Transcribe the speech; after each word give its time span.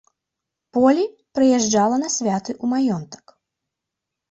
Полі 0.77 1.03
прыязджала 1.41 1.95
на 2.05 2.09
святы 2.17 2.51
ў 2.63 2.73
маёнтак. 2.75 3.25